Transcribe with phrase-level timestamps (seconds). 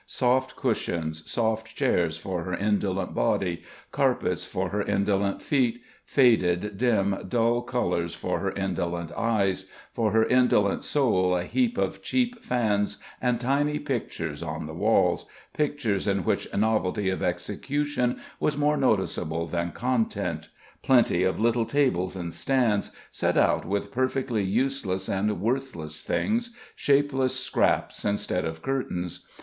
[0.07, 3.61] Soft cushions, soft chairs for her indolent body;
[3.91, 10.25] carpets for her indolent feet; faded, dim, dull colours for her indolent eyes; for her
[10.25, 16.23] indolent soul, a heap of cheap fans and tiny pictures on the walls, pictures in
[16.23, 20.49] which novelty of execution was more noticeable than content;
[20.81, 27.39] plenty of little tables and stands, set out with perfectly useless and worthless things, shapeless
[27.39, 29.27] scraps instead of curtains....